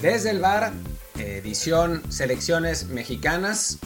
[0.00, 0.72] Desde el bar,
[1.18, 3.78] edición Selecciones Mexicanas.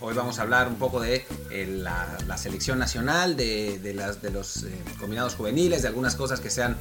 [0.00, 4.70] Hoy vamos a hablar un poco de eh, la, selección nacional, de, de los eh,
[4.98, 6.76] combinados juveniles, de algunas cosas que, se han,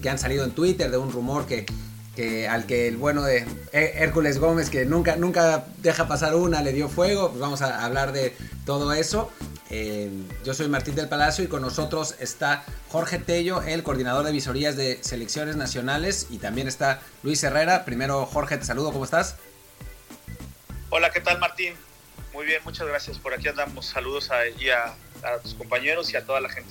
[0.00, 1.64] que han salido en Twitter, de un rumor que,
[2.16, 6.72] que al que el bueno de Hércules Gómez, que nunca, nunca deja pasar una, le
[6.72, 7.28] dio fuego.
[7.28, 8.34] Pues vamos a hablar de
[8.66, 9.30] todo eso.
[9.70, 10.10] Eh,
[10.44, 14.76] yo soy Martín del Palacio y con nosotros está Jorge Tello, el coordinador de visorías
[14.76, 17.86] de selecciones nacionales, y también está Luis Herrera.
[17.86, 19.36] Primero, Jorge, te saludo, ¿cómo estás?
[20.90, 21.72] Hola, ¿qué tal, Martín?
[22.34, 23.18] Muy bien, muchas gracias.
[23.18, 23.86] Por aquí andamos.
[23.86, 24.40] Saludos a,
[25.26, 26.68] a, tus compañeros y a toda la gente.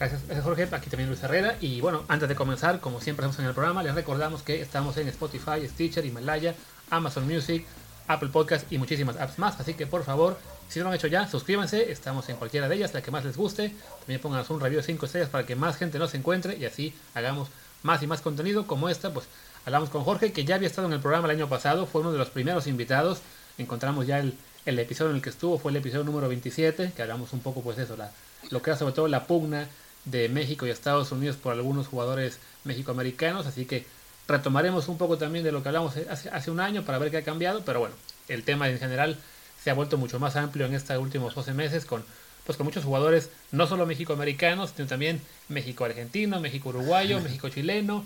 [0.00, 0.68] Gracias, Jorge.
[0.72, 1.58] Aquí también Luis Herrera.
[1.60, 4.96] Y bueno, antes de comenzar, como siempre hacemos en el programa, les recordamos que estamos
[4.96, 6.56] en Spotify, Stitcher, Himalaya,
[6.90, 7.64] Amazon Music,
[8.08, 9.60] Apple Podcast y muchísimas apps más.
[9.60, 10.36] Así que por favor,
[10.68, 11.90] si no lo han hecho ya, suscríbanse.
[11.90, 13.72] Estamos en cualquiera de ellas, la que más les guste.
[14.00, 16.94] También pónganos un review de 5 estrellas para que más gente nos encuentre y así
[17.14, 17.48] hagamos
[17.82, 19.12] más y más contenido como esta.
[19.12, 19.26] Pues
[19.64, 22.12] hablamos con Jorge, que ya había estado en el programa el año pasado, fue uno
[22.12, 23.20] de los primeros invitados.
[23.58, 24.34] Encontramos ya el,
[24.66, 27.62] el episodio en el que estuvo, fue el episodio número 27, que hablamos un poco,
[27.62, 28.10] pues eso, la,
[28.50, 29.68] lo que era sobre todo la pugna
[30.04, 33.46] de México y Estados Unidos por algunos jugadores mexicoamericanos.
[33.46, 33.86] Así que
[34.26, 37.18] Retomaremos un poco también de lo que hablamos hace, hace un año para ver qué
[37.18, 37.94] ha cambiado, pero bueno,
[38.28, 39.18] el tema en general
[39.64, 42.04] se ha vuelto mucho más amplio en estos últimos 12 meses con,
[42.44, 48.04] pues con muchos jugadores, no solo México-americanos, sino también México-argentino, México-uruguayo, México-chileno,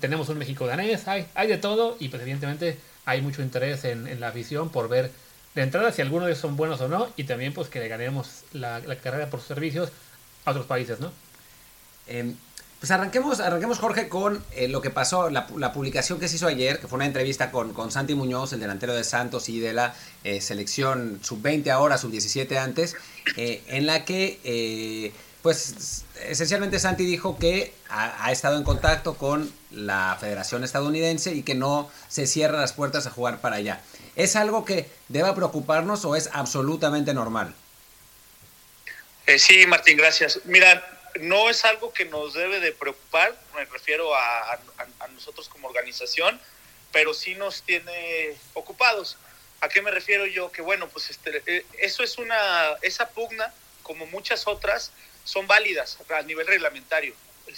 [0.00, 4.30] tenemos un México-danés, hay, hay de todo y pues evidentemente hay mucho interés en, la
[4.30, 5.10] visión por ver
[5.56, 7.88] de entrada si algunos de ellos son buenos o no y también pues que le
[7.88, 9.90] ganemos la, carrera por sus servicios
[10.44, 11.10] a otros países, ¿no?
[12.06, 12.36] Em,
[12.82, 16.80] pues arranquemos, arranquemos Jorge, con eh, lo que pasó, la, publicación que se hizo ayer,
[16.80, 19.94] que fue una entrevista con, con Santi Muñoz, el delantero de Santos y de la
[20.24, 22.96] eh, selección sub-20 ahora, sub-17 antes,
[23.36, 30.16] eh, en la que, pues, esencialmente Santi dijo que ha, estado en contacto con la
[30.18, 33.80] Federación Estadounidense y que no se cierran las puertas a jugar para allá.
[34.16, 37.54] ¿Es algo que deba preocuparnos o es absolutamente normal?
[39.38, 40.40] sí, Martín, gracias.
[40.46, 40.82] Mira,
[41.20, 44.58] no es algo que nos debe de preocupar, me refiero a,
[45.12, 46.40] nosotros como organización,
[46.90, 49.16] pero sí nos tiene ocupados.
[49.60, 50.50] ¿A qué me refiero yo?
[50.50, 53.52] Que bueno, pues este, eh, eso es una, esa pugna,
[53.82, 54.92] como muchas otras,
[55.24, 57.14] son válidas a nivel reglamentario.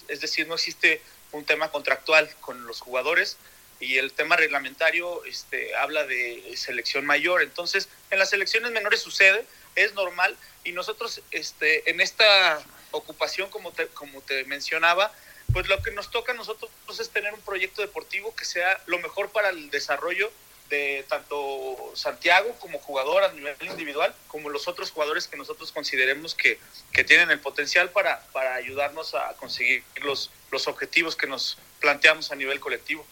[0.08, 1.00] Es, decir, no existe
[1.32, 3.36] un tema contractual con los jugadores
[3.80, 7.42] y el tema reglamentario este, habla de selección mayor.
[7.42, 12.62] Entonces, en las selecciones menores sucede, es normal y nosotros este, en esta
[12.94, 15.12] ocupación, como te, como te mencionaba,
[15.52, 18.98] pues lo que nos toca a nosotros es tener un proyecto deportivo que sea lo
[18.98, 20.30] mejor para el desarrollo
[20.70, 26.34] de tanto Santiago como jugador a nivel individual, como los otros jugadores que nosotros consideremos
[26.34, 26.58] que,
[26.92, 32.32] que tienen el potencial para, para ayudarnos a conseguir los, los objetivos que nos planteamos
[32.32, 33.04] a nivel colectivo.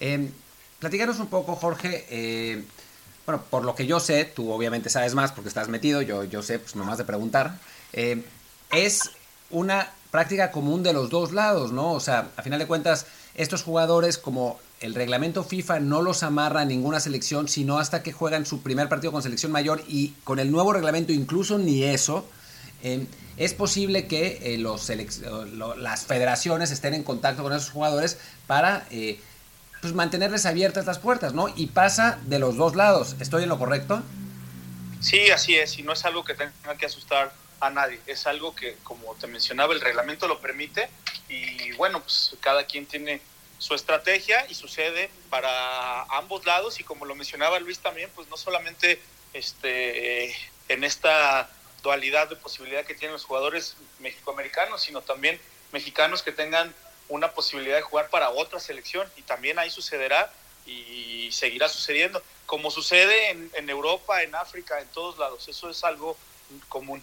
[0.00, 0.28] Eh,
[0.80, 2.06] platícanos un poco, Jorge.
[2.10, 2.62] Eh,
[3.24, 6.42] bueno, por lo que yo sé, tú obviamente sabes más porque estás metido, yo, yo
[6.42, 7.58] sé, pues nomás de preguntar.
[7.92, 8.22] Eh,
[8.70, 9.10] es
[9.50, 11.92] una práctica común de los dos lados, ¿no?
[11.92, 16.62] O sea, a final de cuentas, estos jugadores, como el reglamento FIFA no los amarra
[16.62, 20.38] a ninguna selección, sino hasta que juegan su primer partido con selección mayor y con
[20.38, 22.26] el nuevo reglamento incluso ni eso,
[22.82, 24.88] eh, es posible que eh, los
[25.78, 29.20] las federaciones estén en contacto con esos jugadores para eh,
[29.80, 31.48] pues mantenerles abiertas las puertas, ¿no?
[31.54, 33.16] Y pasa de los dos lados.
[33.20, 34.02] ¿Estoy en lo correcto?
[35.00, 38.00] Sí, así es, y no es algo que tenga que asustar a nadie.
[38.06, 40.88] Es algo que, como te mencionaba, el reglamento lo permite
[41.28, 43.20] y bueno, pues cada quien tiene
[43.58, 48.36] su estrategia y sucede para ambos lados y como lo mencionaba Luis también, pues no
[48.36, 49.00] solamente
[49.32, 50.34] este,
[50.68, 51.50] en esta
[51.82, 55.40] dualidad de posibilidad que tienen los jugadores mexicoamericanos, sino también
[55.72, 56.72] mexicanos que tengan
[57.08, 60.32] una posibilidad de jugar para otra selección y también ahí sucederá
[60.66, 65.48] y seguirá sucediendo, como sucede en, en Europa, en África, en todos lados.
[65.48, 66.16] Eso es algo
[66.68, 67.02] común.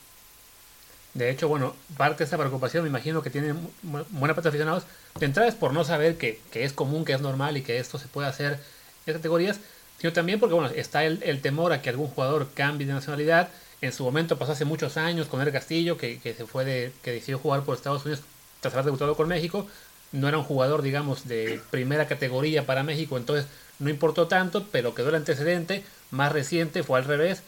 [1.15, 4.83] De hecho, bueno, parte de esta preocupación, me imagino que tienen buena parte de aficionados,
[5.17, 7.97] de entrada es por no saber que, es común, que es normal y que esto
[7.97, 8.59] se puede hacer
[9.05, 9.61] en categorías,
[9.97, 13.47] sino también porque, bueno, está el, temor a que algún jugador cambie de nacionalidad.
[13.79, 17.13] En su momento pasó hace muchos años con el Castillo, que, se fue de, que
[17.13, 18.21] decidió jugar por Estados Unidos
[18.59, 19.67] tras haber debutado con México.
[20.11, 23.47] No era un jugador, digamos, de primera categoría para México, entonces
[23.79, 25.85] no importó tanto, pero quedó el antecedente.
[26.11, 27.41] Más reciente fue al revés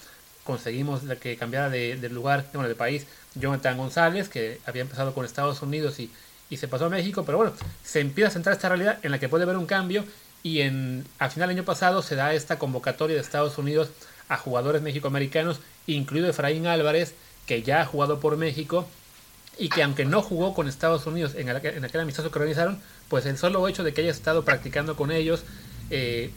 [0.47, 3.05] conseguimos que cambiara de, lugar, bueno, de país,
[3.39, 6.11] Jonathan González, que había empezado con Estados Unidos y,
[6.55, 7.53] se pasó a México, pero bueno,
[7.83, 10.05] se empieza a centrar esta realidad en la que puede haber un cambio
[10.43, 13.89] y en, al final del año pasado se da esta convocatoria de Estados Unidos
[14.29, 18.87] a jugadores mexicoamericanos, incluido Efraín Álvarez, que ya ha jugado por México
[19.57, 22.79] y que aunque no jugó con Estados Unidos en, aquel amistoso que organizaron,
[23.09, 25.43] pues el solo hecho de que haya estado practicando con ellos
[25.89, 26.31] eh,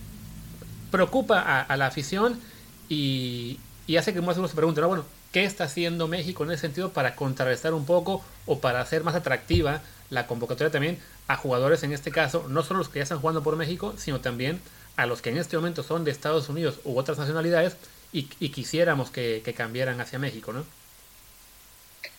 [0.90, 2.40] preocupa a, la afición
[2.88, 3.58] y,
[3.98, 7.14] hace que más uno se pregunte, bueno, ¿qué está haciendo México en ese sentido para
[7.16, 12.10] contrarrestar un poco o para hacer más atractiva la convocatoria también a jugadores en este
[12.10, 14.60] caso, no solo los que ya están jugando por México, sino también
[14.96, 17.76] a los que en este momento son de Estados Unidos u otras nacionalidades
[18.12, 20.66] y, quisiéramos que, que cambiaran hacia México, ¿no?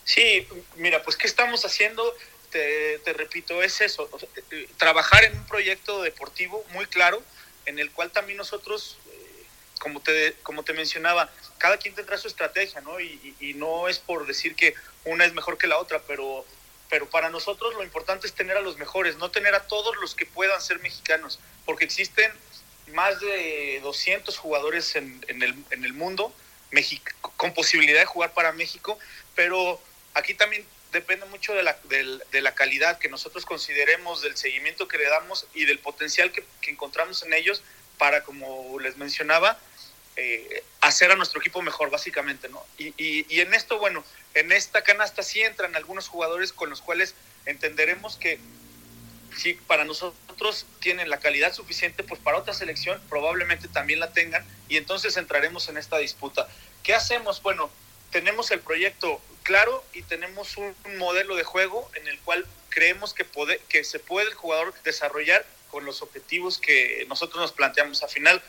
[0.06, 0.48] Sí,
[0.78, 2.04] mira, pues ¿qué estamos haciendo?
[2.50, 4.10] Te, repito, es eso,
[4.52, 7.24] eh, trabajar en un proyecto deportivo muy claro,
[7.66, 9.46] en el cual también nosotros, eh,
[9.80, 11.30] como te, como te mencionaba,
[11.62, 13.00] cada quien tendrá su estrategia, ¿no?
[13.00, 14.74] Y, no es por decir que
[15.06, 16.44] una es mejor que la otra, pero,
[16.90, 20.16] pero para nosotros lo importante es tener a los mejores, no tener a todos los
[20.16, 22.32] que puedan ser mexicanos, porque existen
[22.94, 26.34] más de 200 jugadores en, el, en el mundo
[27.38, 28.98] con posibilidad de jugar para México,
[29.36, 29.80] pero
[30.16, 34.98] aquí también depende mucho de la, de, la calidad que nosotros consideremos, del seguimiento que
[34.98, 37.62] le damos y del potencial que, encontramos en ellos
[37.98, 39.60] para, como les mencionaba,
[40.16, 42.66] eh, hacer a nuestro equipo mejor, básicamente, ¿no?
[42.78, 44.04] Y, y, en esto, bueno,
[44.34, 47.16] en esta canasta sí entran algunos jugadores con los cuales
[47.46, 48.40] entenderemos que
[49.38, 54.46] si para nosotros tienen la calidad suficiente, pues para otra selección probablemente también la tengan
[54.68, 56.48] y entonces entraremos en esta disputa.
[56.84, 57.42] ¿Qué hacemos?
[57.42, 57.70] Bueno,
[58.12, 63.26] tenemos el proyecto claro y tenemos un, modelo de juego en el cual creemos que,
[63.70, 68.04] que se puede el jugador desarrollar con los objetivos que nosotros nos planteamos.
[68.04, 68.42] A final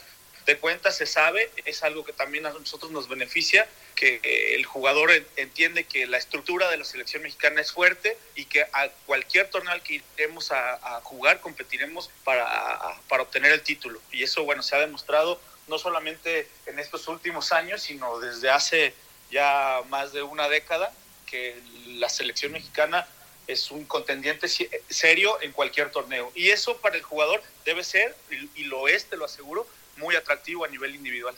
[0.47, 4.65] de cuentas se sabe, es algo que también a nosotros nos beneficia, que eh, el
[4.65, 9.49] jugador entiende que la estructura de la selección mexicana es fuerte y que a cualquier
[9.51, 14.01] torneo al que iremos a, jugar competiremos para, para obtener el título.
[14.11, 18.95] Y eso, bueno, se ha demostrado no solamente en estos últimos años, sino desde hace
[19.31, 20.93] ya más de una década
[21.27, 21.57] que
[21.87, 23.07] la selección mexicana
[23.47, 24.49] es un contendiente
[24.89, 26.31] serio en cualquier torneo.
[26.35, 28.15] Y eso para el jugador debe ser,
[28.55, 29.67] y lo es, te lo aseguro,
[29.97, 31.35] muy atractivo a nivel individual.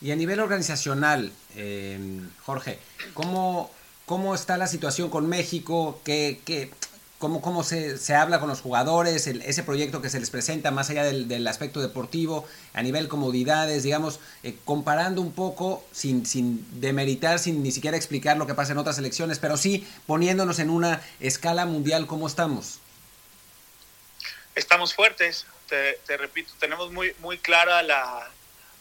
[0.00, 1.98] Y a nivel organizacional, eh,
[2.44, 2.78] Jorge,
[3.14, 3.70] ¿cómo,
[4.06, 6.00] ¿cómo está la situación con México?
[6.04, 6.70] ¿Qué, qué,
[7.18, 10.88] cómo, cómo se, se, habla con los jugadores, ese proyecto que se les presenta más
[10.90, 12.44] allá del, del aspecto deportivo,
[12.74, 18.36] a nivel comodidades, digamos, eh, comparando un poco, sin, sin demeritar, sin ni siquiera explicar
[18.36, 22.78] lo que pasa en otras elecciones, pero sí poniéndonos en una escala mundial, ¿cómo estamos?
[24.58, 28.28] Estamos fuertes, te, repito, tenemos muy, muy clara la,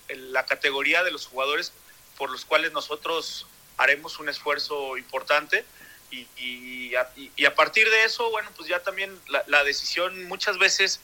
[0.10, 1.72] la categoría de los jugadores
[2.18, 3.46] por los cuales nosotros
[3.78, 5.66] haremos un esfuerzo importante.
[6.10, 11.00] Y, y, a, partir de eso, bueno, pues ya también la, decisión muchas veces,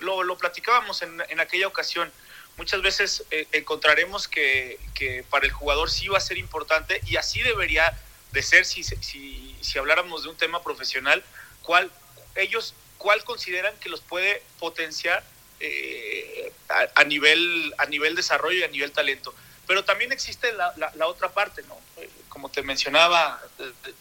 [0.00, 2.12] lo, lo platicábamos en, en, aquella ocasión,
[2.58, 7.16] muchas veces eh, encontraremos que, que, para el jugador sí va a ser importante y
[7.16, 7.98] así debería
[8.32, 11.24] de ser si, si, si habláramos de un tema profesional,
[11.62, 11.90] cuál
[12.34, 15.24] ellos cuál consideran que los puede potenciar
[15.58, 16.52] eh,
[16.94, 19.34] a, nivel, a nivel desarrollo y a nivel talento.
[19.66, 21.78] Pero también existe la, la, otra parte, ¿no?
[21.96, 23.42] Eh, como te mencionaba,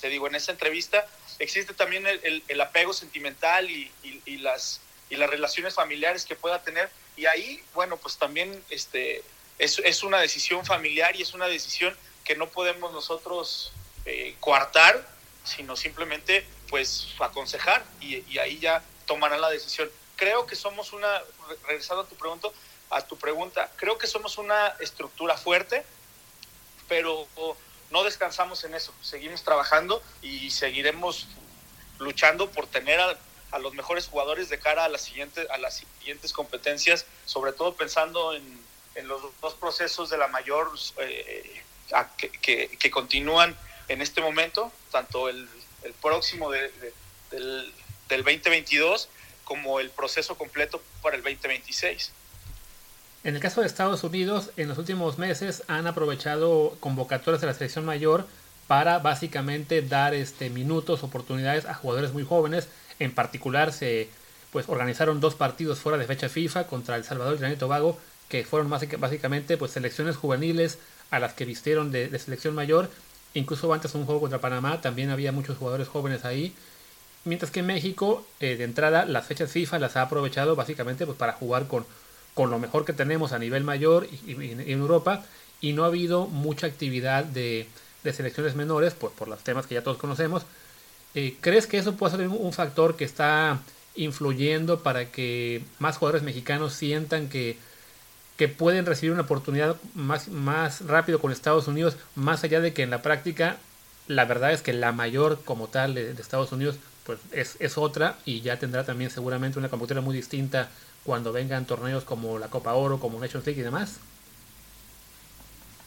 [0.01, 1.07] te, digo, en esa entrevista,
[1.39, 3.89] existe también el, el, apego sentimental y,
[4.25, 6.89] y, las, y las relaciones familiares que pueda tener.
[7.15, 9.23] Y ahí, bueno, pues también este,
[9.59, 13.71] es, es una decisión familiar y es una decisión que no podemos nosotros
[14.05, 15.07] eh, coartar,
[15.45, 19.89] sino simplemente pues aconsejar y, ahí ya tomarán la decisión.
[20.15, 21.21] Creo que somos una,
[21.67, 22.49] regresando a tu pregunta,
[22.89, 23.71] a tu pregunta.
[23.75, 25.83] Creo que somos una estructura fuerte,
[26.87, 27.27] pero
[27.89, 28.93] no descansamos en eso.
[29.01, 31.27] Seguimos trabajando y seguiremos
[31.97, 36.33] luchando por tener a, los mejores jugadores de cara a las siguientes, a las siguientes
[36.33, 38.69] competencias, sobre todo pensando en,
[39.03, 41.63] los dos procesos de la mayor eh,
[42.41, 43.57] que, que, continúan
[43.87, 45.47] en este momento, tanto el,
[46.01, 46.71] próximo del,
[47.31, 49.09] del 2022
[49.43, 52.11] como el proceso completo para el 2026.
[53.23, 57.53] En el caso de Estados Unidos, en los últimos meses han aprovechado convocatorias de la
[57.53, 58.27] selección mayor
[58.67, 62.67] para básicamente dar este, minutos, oportunidades a jugadores muy jóvenes.
[62.99, 64.09] En particular, se
[64.51, 67.97] pues, organizaron dos partidos fuera de fecha FIFA contra El Salvador y y Tobago,
[68.29, 70.77] que fueron básicamente pues, selecciones juveniles
[71.09, 72.89] a las que vistieron de, selección mayor.
[73.33, 76.53] Incluso antes un juego contra Panamá, también había muchos jugadores jóvenes ahí.
[77.25, 81.33] Mientras que México, eh, de entrada, las fechas FIFA las ha aprovechado básicamente pues, para
[81.33, 81.85] jugar con
[82.39, 85.25] con lo mejor que tenemos a nivel mayor y, en Europa
[85.59, 87.67] y no ha habido mucha actividad de,
[88.03, 90.43] selecciones menores por, por los temas que ya todos conocemos.
[91.15, 93.59] Eh, ¿Crees que eso puede ser un factor que está
[93.95, 97.57] influyendo para que más jugadores mexicanos sientan que,
[98.39, 102.83] que pueden recibir una oportunidad más, más rápido con Estados Unidos, más allá de que
[102.83, 103.57] en la práctica
[104.07, 108.17] La verdad es que la mayor como tal de, Estados Unidos pues es, es, otra
[108.23, 110.71] y ya tendrá también seguramente una computadora muy distinta
[111.03, 113.97] cuando vengan torneos como la Copa Oro, como Nations League y demás.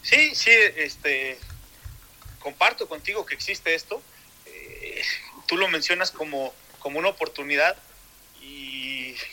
[0.03, 1.39] Sí, sí, este,
[2.39, 4.03] comparto contigo que existe esto.
[4.45, 5.03] Eh,
[5.47, 7.79] tú lo mencionas como, como una oportunidad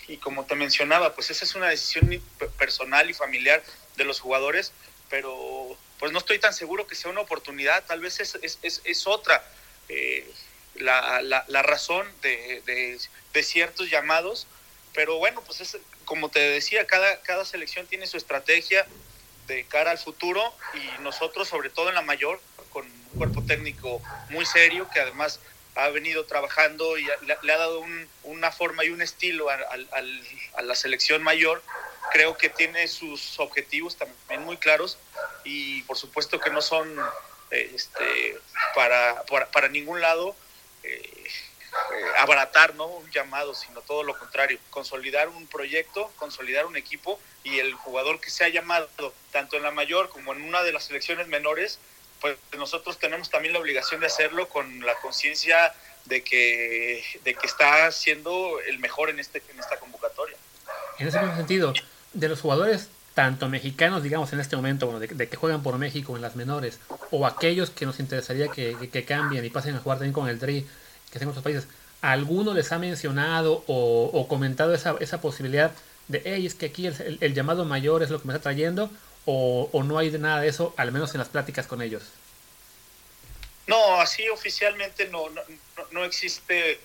[0.09, 2.21] y, como te mencionaba, pues esa es una decisión
[2.57, 3.63] personal y familiar
[3.95, 4.73] de los jugadores,
[5.09, 9.07] pero pues no estoy tan seguro que sea una oportunidad, tal vez es, es, es,
[9.07, 9.43] otra
[9.89, 10.29] eh,
[10.75, 14.47] la, la, la, razón de, de, ciertos llamados,
[14.93, 18.85] pero bueno, pues es, como te decía, cada, cada selección tiene su estrategia
[19.47, 22.39] de cara al futuro y nosotros, sobre todo en la mayor,
[22.71, 25.39] con un cuerpo técnico muy serio que además
[25.75, 29.57] ha venido trabajando y le, ha dado un, una forma y un estilo a,
[30.55, 31.63] a, la selección mayor,
[32.11, 34.97] creo que tiene sus objetivos también muy claros
[35.43, 36.97] y por supuesto que no son
[37.51, 38.37] este,
[38.75, 40.35] para, para, ningún lado
[40.83, 42.85] eh, eh, abaratar ¿no?
[42.85, 48.19] un llamado, sino todo lo contrario, consolidar un proyecto, consolidar un equipo y el jugador
[48.19, 48.89] que se ha llamado,
[49.31, 51.79] tanto en la mayor como en una de las selecciones menores,
[52.21, 55.73] pues nosotros tenemos también la obligación de hacerlo con la conciencia
[56.05, 60.37] de que, de que está siendo el mejor en, este, en esta convocatoria.
[60.97, 61.73] En ese mismo sentido,
[62.13, 66.15] de los jugadores tanto mexicanos, digamos, en este momento, bueno, de, que juegan por México
[66.15, 66.79] en las menores,
[67.11, 70.39] o aquellos que nos interesaría que, que, cambien y pasen a jugar también con el
[70.39, 70.67] DRI, que
[71.05, 71.67] estén en otros países,
[72.01, 75.71] ¿alguno les ha mencionado o, comentado esa, esa, posibilidad
[76.07, 78.89] de, hey, es que aquí el, llamado mayor es lo que me está trayendo,
[79.31, 82.03] o, no hay nada de eso, al menos en las pláticas con ellos?
[83.67, 85.41] No, así oficialmente no, no,
[85.91, 86.79] no existe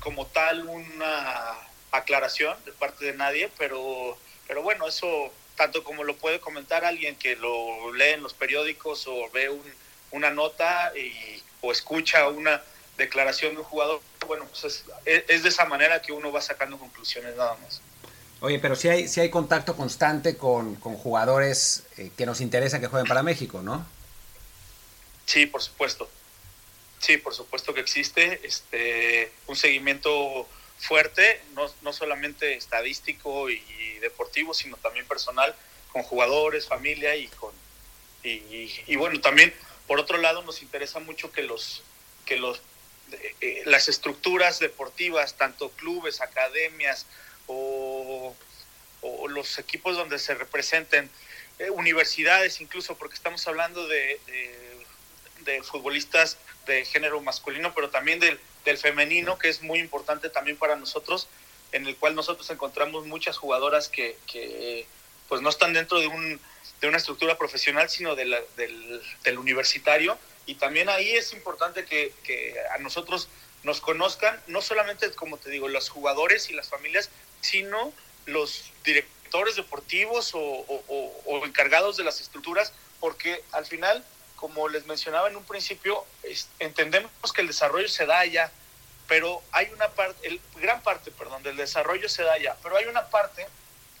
[0.00, 1.54] como tal una
[1.90, 7.16] aclaración de parte de nadie, pero, pero bueno, eso tanto como lo puede comentar alguien
[7.16, 9.64] que lo lee en los periódicos o ve un,
[10.10, 12.62] una nota y, o escucha una
[12.98, 14.84] declaración de un jugador, bueno, pues es,
[15.28, 17.80] es, de esa manera que uno va sacando conclusiones nada más.
[18.40, 22.80] Oye, pero si hay, si hay contacto constante con, con jugadores eh, que nos interesa
[22.80, 23.86] que jueguen para México, ¿no?
[25.24, 26.08] Sí, por supuesto.
[26.98, 30.46] Sí, por supuesto que existe este un seguimiento
[30.78, 35.54] fuerte, no, no solamente estadístico y deportivo, sino también personal,
[35.92, 37.52] con jugadores, familia y con
[38.22, 39.54] y, bueno, también
[39.86, 41.82] por otro lado nos interesa mucho que los
[42.24, 42.60] que los
[43.40, 47.06] eh, las estructuras deportivas, tanto clubes, academias
[47.46, 47.95] o,
[49.06, 51.10] o los equipos donde se representen,
[51.58, 54.76] eh, universidades incluso, porque estamos hablando de, de,
[55.44, 56.36] de futbolistas
[56.66, 61.28] de género masculino, pero también del, del femenino, que es muy importante también para nosotros,
[61.72, 64.86] en el cual nosotros encontramos muchas jugadoras que, que
[65.28, 66.40] pues no están dentro de, un,
[66.80, 70.18] de una estructura profesional, sino de la, del, del, universitario.
[70.46, 73.28] Y también ahí es importante que, que, a nosotros
[73.62, 77.10] nos conozcan, no solamente, como te digo, los jugadores y las familias,
[77.40, 77.92] sino
[78.26, 84.04] los directores deportivos o, encargados de las estructuras, porque al final
[84.36, 86.04] como les mencionaba en un principio,
[86.58, 88.52] entendemos que el desarrollo se da allá,
[89.08, 92.84] pero hay una parte, el, gran parte, perdón, del desarrollo se da allá, pero hay
[92.84, 93.46] una parte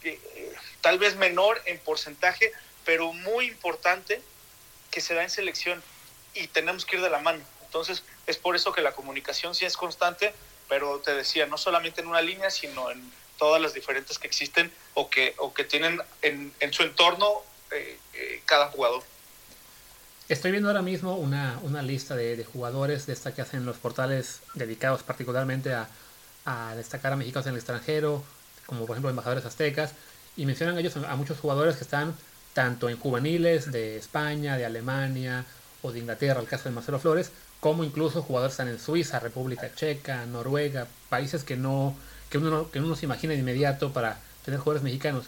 [0.00, 2.52] que eh, tal vez menor en porcentaje,
[2.84, 4.20] pero muy importante
[4.90, 5.82] que se da en selección
[6.34, 7.42] y tenemos que ir de la mano.
[7.64, 10.34] Entonces, es por eso que la comunicación sí es constante,
[10.68, 14.70] pero te decía, no solamente en una línea, sino en todas las diferentes que existen
[14.94, 19.02] o que, o que tienen en, en su entorno eh, eh, cada jugador.
[20.28, 23.76] Estoy viendo ahora mismo una, una lista de, de, jugadores de esta que hacen los
[23.76, 25.88] portales dedicados particularmente a,
[26.44, 28.24] a, destacar a mexicanos en el extranjero,
[28.66, 29.92] como por ejemplo embajadores aztecas,
[30.36, 32.14] y mencionan ellos a muchos jugadores que están
[32.54, 35.44] tanto en juveniles de España, de Alemania
[35.82, 39.74] o de Inglaterra, el caso de Marcelo Flores, como incluso jugadores están en Suiza, República
[39.74, 41.94] Checa, Noruega, países que no
[42.30, 45.26] que uno, que uno no se imagina de inmediato para tener jugadores mexicanos.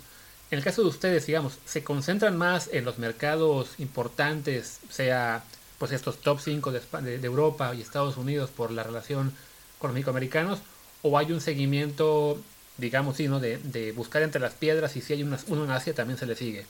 [0.51, 5.45] En el caso de ustedes, digamos, ¿se concentran más en los mercados importantes, sea
[5.79, 9.37] pues estos top 5 de, de, de Europa y Estados Unidos por la relación
[9.79, 10.61] con los mexicoamericanos?
[11.03, 12.41] ¿O hay un seguimiento,
[12.77, 13.41] digamos, sí, ¿no?
[13.41, 16.35] de, buscar entre las piedras y si hay una, uno en Asia también se le
[16.35, 16.67] sigue?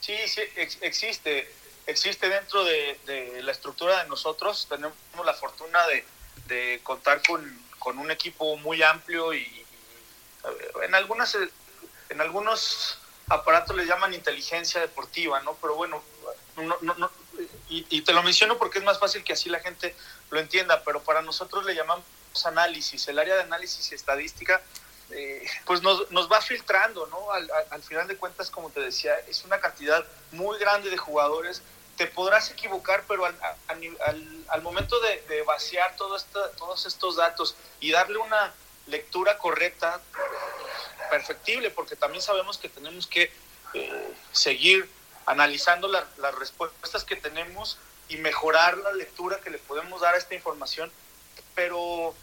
[0.00, 1.48] Sí, sí, ex existe.
[1.86, 4.66] Existe dentro de, de, la estructura de nosotros.
[4.68, 6.04] Tenemos la fortuna de,
[6.46, 7.44] de contar con,
[7.82, 9.66] con, un equipo muy amplio y,
[10.82, 11.36] en algunas
[12.08, 12.98] en algunos
[13.28, 15.54] aparatos le llaman inteligencia deportiva, ¿no?
[15.60, 16.02] Pero bueno,
[16.56, 17.10] no, no, no,
[17.68, 19.94] y, y, te lo menciono porque es más fácil que así la gente
[20.30, 22.04] lo entienda, pero para nosotros le llamamos
[22.44, 24.60] análisis, el área de análisis y estadística,
[25.10, 27.32] eh, pues nos, nos, va filtrando, ¿no?
[27.32, 31.62] Al, al, final de cuentas, como te decía, es una cantidad muy grande de jugadores.
[32.02, 36.16] Te podrás equivocar, pero al, momento de, vaciar todo
[36.58, 38.52] todos estos datos y darle una
[38.88, 40.00] lectura correcta,
[41.10, 43.30] perfectible, porque también sabemos que tenemos que
[43.74, 44.90] eh, seguir
[45.26, 47.78] analizando las respuestas que tenemos
[48.08, 50.90] y mejorar la lectura que le podemos dar a esta información,
[51.54, 52.16] pero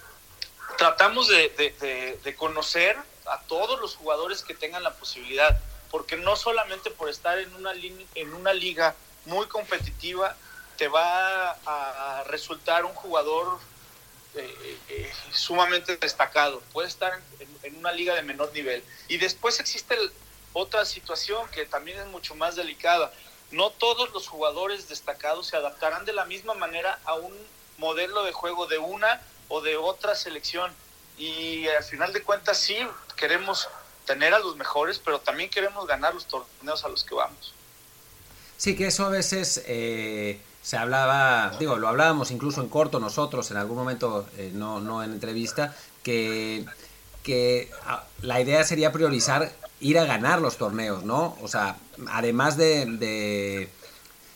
[0.77, 5.57] tratamos de, conocer a todos los jugadores que tengan la posibilidad,
[5.89, 7.71] porque no solamente por estar en una,
[8.15, 8.93] en una liga
[9.29, 10.35] muy competitiva
[10.77, 13.59] te va a resultar un jugador
[14.35, 17.19] eh, eh, sumamente destacado, puede estar
[17.63, 18.83] en, una liga de menor nivel.
[19.07, 19.97] Y después existe
[20.53, 23.11] otra situación que también es mucho más delicada.
[23.51, 27.33] No todos los jugadores destacados se adaptarán de la misma manera a un
[27.77, 30.71] modelo de juego de una o de otra selección.
[31.17, 32.77] Y al final de cuentas sí
[33.15, 33.67] queremos
[34.05, 37.53] tener a los mejores, pero también queremos ganar los torneos a los que vamos.
[38.59, 43.49] Sí, que eso a veces eh, se hablaba, digo, lo hablábamos incluso en corto nosotros
[43.51, 45.73] en algún momento, eh, no, no en entrevista,
[46.03, 46.65] que,
[47.23, 51.37] que ah, la idea sería priorizar ir a ganar los torneos, ¿no?
[51.41, 51.77] O sea,
[52.09, 53.69] además de,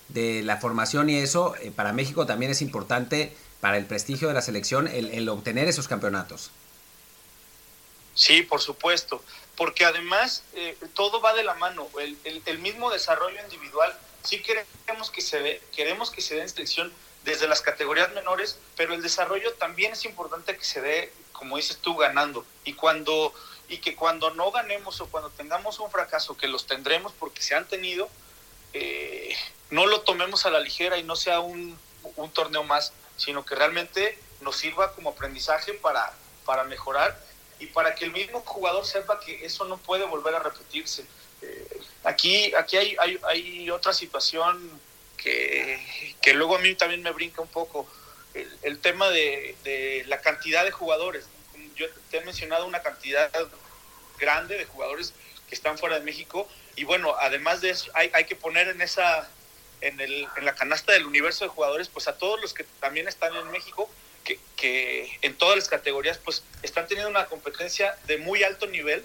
[0.07, 4.35] de, la formación y eso, eh, para México también es importante para el prestigio de
[4.35, 6.51] la selección el, obtener esos campeonatos.
[8.15, 9.21] Sí, por supuesto,
[9.57, 15.11] porque además eh, todo va de la mano, el, el, mismo desarrollo individual, sí queremos
[15.11, 19.01] que se dé, queremos que se dé en selección desde las categorías menores, pero el
[19.01, 22.45] desarrollo también es importante que se dé, como dices tú, ganando.
[22.65, 23.33] Y cuando
[23.69, 27.55] y que cuando no ganemos o cuando tengamos un fracaso, que los tendremos porque se
[27.55, 28.09] han tenido,
[28.73, 29.35] eh,
[29.69, 31.77] no lo tomemos a la ligera y no sea un,
[32.17, 36.13] un torneo más, sino que realmente nos sirva como aprendizaje para,
[36.45, 37.17] para mejorar
[37.59, 41.05] y para que el mismo jugador sepa que eso no puede volver a repetirse.
[41.41, 44.69] Eh, aquí aquí hay, hay, otra situación
[45.17, 45.79] que,
[46.21, 47.87] que, luego a mí también me brinca un poco,
[48.33, 51.25] el, el tema de, de, la cantidad de jugadores.
[51.75, 53.31] Yo te he mencionado una cantidad
[54.19, 55.13] grande de jugadores
[55.47, 56.47] que están fuera de México.
[56.75, 59.29] Y bueno, además de eso hay, hay que poner en esa
[59.81, 63.07] en, el, en la canasta del universo de jugadores, pues a todos los que también
[63.07, 63.89] están en México,
[64.23, 69.03] que, que en todas las categorías, pues están teniendo una competencia de muy alto nivel,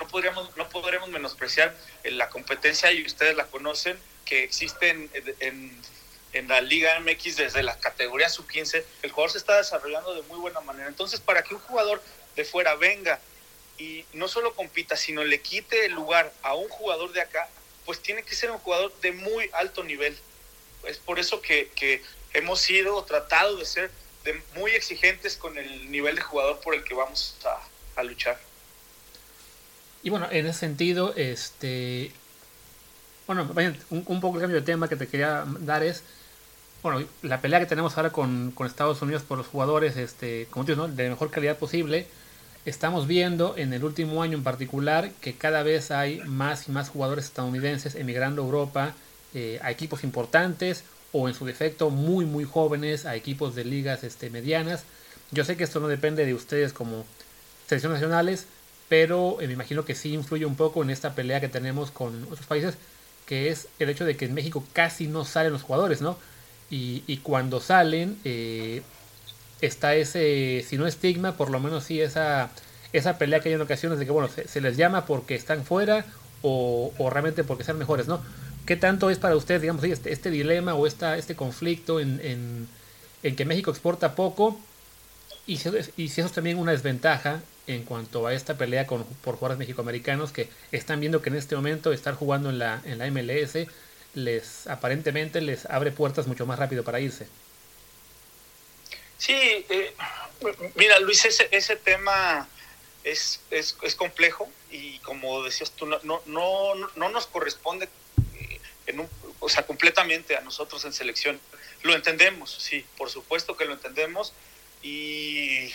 [0.00, 5.10] no podríamos, no podremos menospreciar la competencia, y ustedes la conocen, que existe en,
[6.32, 10.38] en, la Liga MX desde la categoría sub-15, el jugador se está desarrollando de muy
[10.38, 10.88] buena manera.
[10.88, 12.02] Entonces, para que un jugador
[12.34, 13.20] de fuera venga
[13.78, 17.48] y no solo compita, sino le quite el lugar a un jugador de acá,
[17.84, 20.16] pues tiene que ser un jugador de muy alto nivel.
[20.84, 23.90] Es por eso que, hemos sido tratado de ser
[24.22, 27.36] de muy exigentes con el nivel de jugador por el que vamos
[27.96, 28.40] a, luchar.
[30.02, 32.12] Y bueno, en ese sentido, este.
[33.26, 33.48] Bueno,
[33.90, 36.02] un, un, poco el cambio de tema que te quería dar es.
[36.82, 40.64] Bueno, la pelea que tenemos ahora con, con Estados Unidos por los jugadores, este, como
[40.64, 40.88] tú ¿no?
[40.88, 42.06] de mejor calidad posible
[42.64, 46.90] estamos viendo en el último año en particular que cada vez hay más y más
[46.90, 48.94] jugadores estadounidenses emigrando a Europa
[49.34, 54.04] eh, a equipos importantes o en su defecto muy muy jóvenes a equipos de ligas
[54.04, 54.84] este, medianas.
[55.30, 57.04] Yo sé que esto no depende de ustedes como
[57.66, 58.46] selecciones nacionales,
[58.90, 62.24] pero eh, me imagino que sí influye un poco en esta pelea que tenemos con
[62.24, 62.74] otros países,
[63.24, 66.18] que es el hecho de que en México casi no salen los jugadores, ¿no?
[66.72, 68.82] Y, cuando salen, eh,
[69.60, 72.50] está ese, si no estigma, por lo menos sí esa,
[72.92, 76.04] esa pelea que hay en ocasiones de que, bueno, se, les llama porque están fuera
[76.42, 78.20] o, realmente porque sean mejores, ¿no?
[78.66, 82.68] ¿Qué tanto es para ustedes, digamos, este, este dilema o esta, este conflicto en,
[83.22, 84.58] en, que México exporta poco
[85.46, 87.40] y si, y si eso es también una desventaja
[87.74, 91.56] en cuanto a esta pelea con, por jugadores mexicoamericanos que están viendo que en este
[91.56, 93.66] momento estar jugando en la, en la MLS
[94.14, 97.28] les aparentemente les abre puertas mucho más rápido para irse?
[99.18, 99.34] Sí,
[99.68, 99.94] eh,
[100.74, 102.48] mira Luis, ese, ese tema
[103.04, 107.88] es, es, es, complejo y como decías tú, no, no, no, no nos corresponde
[108.34, 111.40] eh, en un, o sea, completamente a nosotros en selección.
[111.82, 114.32] Lo entendemos, sí, por supuesto que lo entendemos
[114.82, 115.70] y,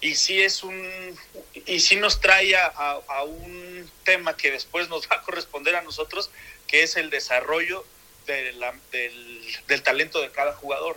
[0.00, 1.18] y sí es un
[1.66, 6.30] y sí nos trae a, un tema que después nos va a corresponder a nosotros,
[6.66, 7.84] que es el desarrollo
[8.26, 8.62] del,
[9.66, 10.96] del talento de cada jugador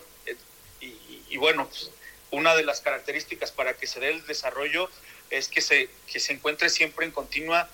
[1.34, 1.90] y bueno, pues,
[2.30, 4.88] una de las características para que se dé el desarrollo
[5.32, 7.68] es que se, que se encuentre siempre en continua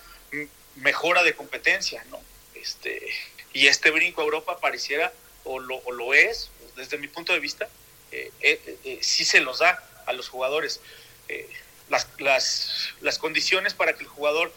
[0.76, 2.18] mejora de competencia, ¿no?
[2.54, 3.06] Este,
[3.52, 5.12] y este brinco a Europa pareciera,
[5.44, 7.68] o lo, o lo es, desde mi punto de vista,
[8.12, 10.80] eh, eh, eh, sí se los da a los jugadores.
[11.88, 14.52] Las, las, las condiciones para que el jugador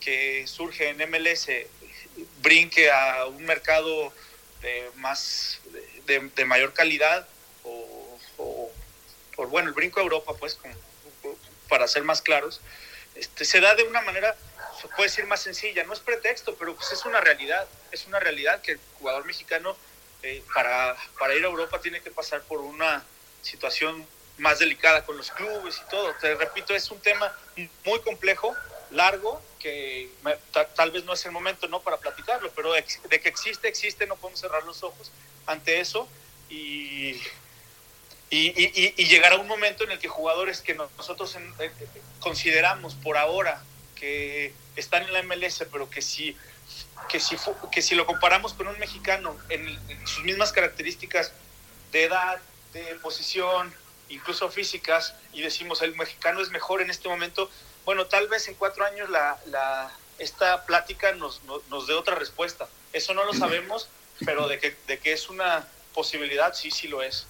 [0.00, 1.48] que surge en MLS
[2.40, 4.12] brinque a un mercado
[4.62, 5.60] de más,
[6.06, 7.26] de, mayor calidad
[7.64, 8.70] o,
[9.36, 10.58] por, bueno, el brinco a Europa, pues,
[11.68, 12.60] para ser más claros,
[13.14, 14.36] este, se da de una manera,
[14.80, 18.18] se puede decir más sencilla, no es pretexto, pero pues es una realidad, es una
[18.18, 19.76] realidad que el jugador mexicano
[20.22, 23.04] eh, para, para ir a Europa tiene que pasar por una
[23.42, 24.06] situación
[24.38, 26.14] más delicada con los clubes y todo.
[26.20, 27.32] Te repito, es un tema
[27.84, 28.54] muy complejo,
[28.90, 30.10] largo, que
[30.74, 34.16] tal vez no es el momento no para platicarlo, pero de, que existe, existe, no
[34.16, 35.10] podemos cerrar los ojos
[35.46, 36.08] ante eso
[36.48, 37.20] y,
[38.30, 41.70] y, y, llegará un momento en el que jugadores que nosotros eh,
[42.20, 43.62] consideramos por ahora
[43.96, 46.36] que están en la MLS, pero que si,
[47.08, 47.36] que si,
[47.72, 51.32] que si lo comparamos con un mexicano en sus mismas características
[51.90, 52.38] de edad,
[52.72, 53.74] de posición,
[54.08, 57.50] incluso físicas, y decimos el mexicano es mejor en este momento,
[57.84, 61.40] bueno, tal vez en cuatro años la, la, esta plática nos,
[61.70, 62.68] nos, dé otra respuesta.
[62.92, 63.88] Eso no lo sabemos,
[64.24, 67.26] pero de que, de que es una posibilidad, sí, sí lo es.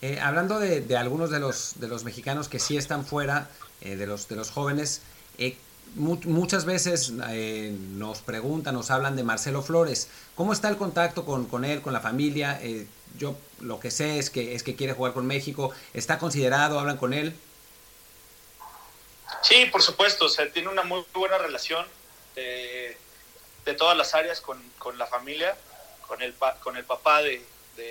[0.00, 3.96] Eh, hablando de, de, algunos de los, de los mexicanos que sí están fuera, eh,
[3.96, 5.02] de, los, de los jóvenes,
[5.38, 5.56] eh,
[5.94, 10.08] muchas veces nos preguntan, nos hablan de Marcelo Flores.
[10.34, 12.60] ¿Cómo está el contacto con, con él, con la familia?
[13.16, 15.72] Yo lo que sé es que, es que quiere jugar con México.
[15.94, 16.78] ¿Está considerado?
[16.78, 17.34] ¿Hablan con él?
[19.42, 20.26] Sí, por supuesto.
[20.26, 21.86] O sea, tiene una muy buena relación
[22.34, 22.96] de,
[23.76, 24.58] todas las áreas con,
[24.96, 25.56] la familia,
[26.06, 27.44] con el, con el papá de,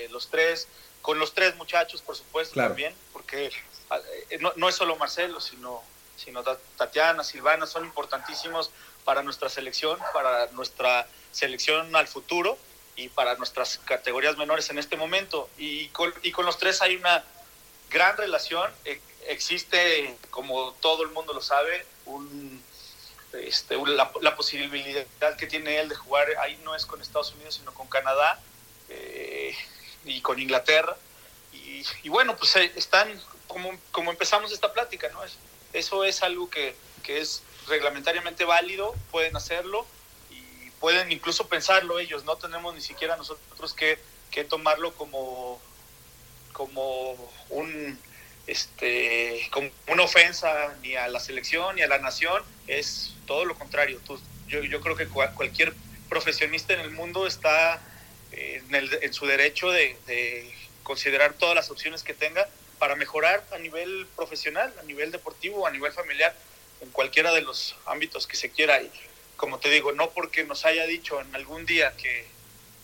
[0.09, 0.67] los tres,
[1.01, 3.51] con los tres muchachos, por supuesto, también, porque
[4.29, 5.83] eh, no, no, es solo Marcelo, sino,
[6.17, 6.43] sino
[6.77, 8.71] Tatiana, Silvana, son importantísimos
[9.05, 12.57] para nuestra selección, para nuestra selección al futuro
[12.97, 15.49] y para nuestras categorías menores en este momento.
[15.57, 17.23] Y con, y con los tres hay una
[17.89, 18.69] gran relación.
[18.83, 22.61] E, existe, como todo el mundo lo sabe, un,
[23.33, 27.71] este, la, posibilidad que tiene él de jugar, ahí no es con Estados Unidos, sino
[27.73, 28.39] con Canadá
[28.89, 29.55] eh,
[30.03, 30.97] y con Inglaterra.
[31.53, 35.19] Y, bueno, pues eh, están, como, como empezamos esta plática, ¿no?
[35.73, 39.85] eso es algo que, que es reglamentariamente válido, pueden hacerlo
[40.79, 43.99] pueden incluso pensarlo ellos, no tenemos ni siquiera nosotros que,
[44.31, 45.61] que tomarlo como,
[46.53, 47.13] como
[47.49, 47.99] un
[48.47, 53.55] este como una ofensa ni a la selección ni a la nación, es todo lo
[53.55, 53.99] contrario.
[54.47, 55.73] yo, yo creo que cualquier
[56.09, 57.81] profesionista en el mundo está
[58.31, 62.47] en, el, en su derecho de, de, considerar todas las opciones que tenga
[62.79, 66.33] para mejorar a nivel profesional, a nivel deportivo, a nivel familiar,
[66.79, 68.81] en cualquiera de los ámbitos que se quiera.
[68.81, 68.89] Y
[69.37, 72.25] como te digo, no porque nos haya dicho en algún día que,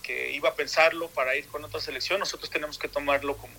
[0.04, 3.54] que iba a pensarlo para ir con otra selección, nosotros tenemos que tomarlo como,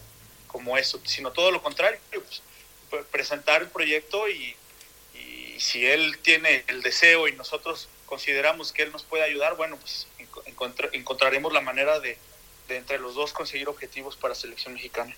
[0.47, 4.57] como eso, sino todo lo contrario, pues, presentar el proyecto y,
[5.15, 9.77] y, si él tiene el deseo y nosotros consideramos que él nos puede ayudar, bueno,
[9.77, 10.07] pues
[10.93, 12.19] encontraremos la manera de,
[12.69, 15.15] de entre los dos conseguir objetivos para selección mexicana.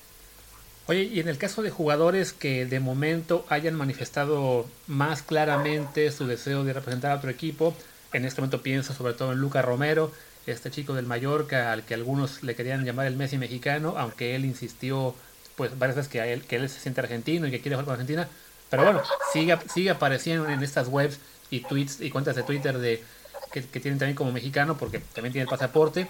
[0.89, 6.29] Oye, y en el caso de jugadores que de momento hayan manifestado más claramente su
[6.29, 7.75] deseo de representar a otro equipo,
[8.13, 10.13] en este momento pienso sobre todo en Lucas Romero,
[10.47, 14.45] este chico del Mallorca al que algunos le querían llamar el Messi mexicano, aunque él
[14.45, 15.13] insistió
[15.57, 17.95] pues varias veces que, él, que él se siente argentino y que quiere jugar con
[17.95, 18.29] Argentina,
[18.71, 21.19] pero bueno, sigue, sigue apareciendo en estas webs
[21.51, 23.03] y tweets y cuentas de Twitter de
[23.51, 26.07] que, que tienen también como mexicano porque también tiene el pasaporte.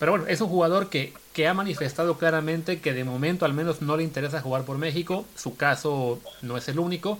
[0.00, 3.82] Pero bueno, es un jugador que, que ha manifestado claramente que de momento al menos
[3.82, 5.26] no le interesa jugar por México.
[5.36, 7.18] Su caso no es el único.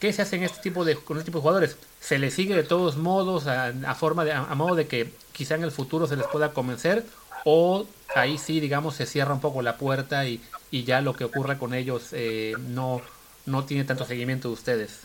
[0.00, 1.76] ¿Qué se hace en este tipo de, con este tipo de jugadores?
[2.00, 5.64] ¿Se le sigue de todos modos a, forma de, a, modo de que quizá en
[5.64, 7.04] el futuro se les pueda convencer?
[7.44, 10.40] ¿O ahí sí, digamos, se cierra un poco la puerta y,
[10.70, 13.02] y ya lo que ocurra con ellos eh, no,
[13.44, 15.00] no tiene tanto seguimiento de ustedes?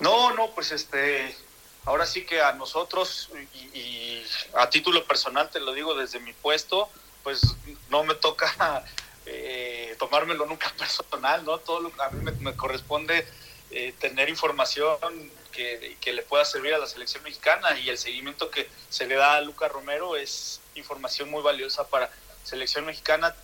[0.00, 1.34] No, no, pues este,
[1.84, 4.22] ahora sí que a nosotros, y,
[4.54, 6.88] a título personal te lo digo desde mi puesto,
[7.22, 7.42] pues
[7.90, 8.84] no me toca
[9.26, 11.58] eh, tomármelo nunca personal, ¿no?
[11.58, 13.26] Todo lo, a mí me, corresponde
[13.70, 14.98] eh, tener información
[15.52, 19.16] que, que, le pueda servir a la selección mexicana y el seguimiento que se le
[19.16, 22.10] da a Lucas Romero es información muy valiosa para
[22.44, 23.34] selección mexicana,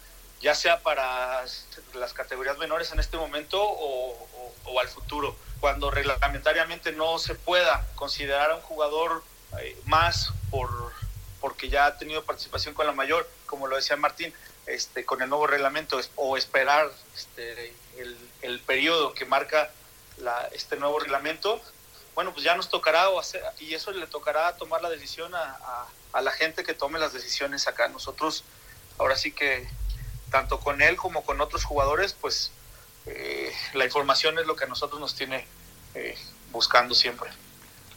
[0.40, 1.44] ya sea para
[1.94, 8.50] las categorías menores en este momento o al futuro cuando reglamentariamente no se pueda considerar
[8.50, 9.22] a un jugador
[9.60, 10.92] eh, más por
[11.40, 14.32] porque ya ha tenido participación con la mayor, como lo decía Martín,
[14.64, 19.70] este, con el nuevo reglamento o esperar este, el, el periodo que marca
[20.16, 21.60] la, este nuevo reglamento,
[22.14, 25.42] bueno, pues ya nos tocará o hacer, y eso le tocará tomar la decisión a,
[25.42, 27.88] a, a, la gente que tome las decisiones acá.
[27.88, 28.44] Nosotros,
[28.98, 29.68] ahora sí que,
[30.30, 32.52] tanto con él como con otros jugadores, pues
[33.06, 35.46] eh, la información es lo que a nosotros nos tiene
[35.94, 36.16] eh,
[36.52, 37.30] buscando siempre.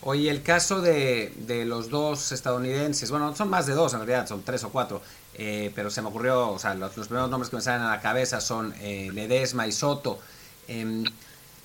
[0.02, 4.28] Oye, el caso de, de, los dos estadounidenses, bueno, son más de dos en realidad,
[4.28, 5.02] son tres o cuatro,
[5.34, 7.90] eh, pero se me ocurrió, o sea, los, los, primeros nombres que me salen a
[7.90, 10.20] la cabeza son Ledesma y Soto.
[10.68, 11.04] Eh,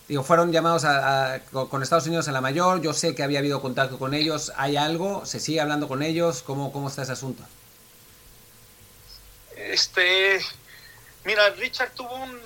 [0.09, 3.41] digo, fueron llamados a, a, con Estados Unidos en la mayor, yo sé que había
[3.41, 5.27] habido contacto con ellos, ¿hay algo?
[5.27, 6.43] ¿Se sigue hablando con ellos?
[6.43, 7.43] ¿Cómo, cómo está ese asunto?
[9.57, 10.41] Este,
[11.25, 12.39] mira, Richard tuvo un,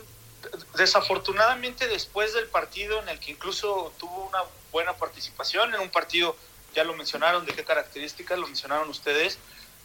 [0.76, 4.40] desafortunadamente después del partido en el que incluso tuvo una
[4.72, 6.36] buena participación en un partido,
[6.74, 9.38] ya lo mencionaron, de qué características, lo mencionaron ustedes,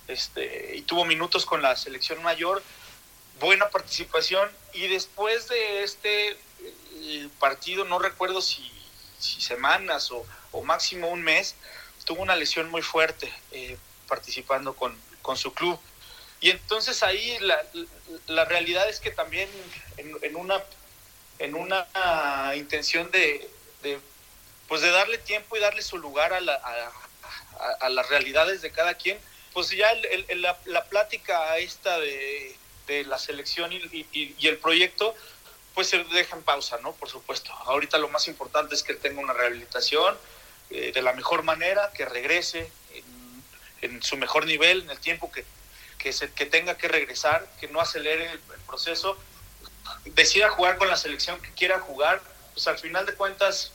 [0.07, 2.61] este, y tuvo minutos con la selección mayor,
[3.39, 6.37] buena participación, y después de este
[7.39, 8.69] partido, no recuerdo si,
[9.19, 11.55] si semanas o, o, máximo un mes,
[12.05, 15.79] tuvo una lesión muy fuerte eh, participando con, con, su club.
[16.41, 17.63] Y entonces ahí la,
[18.27, 19.47] la realidad es que también
[19.97, 20.61] en, una,
[21.39, 21.87] en una
[22.55, 23.47] intención de,
[24.67, 26.59] pues de darle tiempo y darle su lugar a, la,
[27.79, 29.19] a, las realidades de cada quien,
[29.53, 32.55] pues ya el, la, la, plática esta de,
[32.87, 35.15] de la selección y, el proyecto,
[35.73, 36.93] pues se deja en pausa, ¿no?
[36.93, 37.51] Por supuesto.
[37.65, 40.17] Ahorita lo más importante es que tenga una rehabilitación
[40.69, 42.71] eh, de la mejor manera, que regrese
[43.81, 45.45] en, su mejor nivel, en el tiempo que,
[46.01, 49.17] que, se, que tenga que regresar, que no acelere el, el proceso,
[50.05, 52.21] decida jugar con la selección que quiera jugar,
[52.53, 53.71] pues al final de cuentas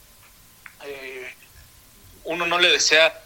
[0.84, 1.34] eh,
[2.24, 3.22] uno no le desea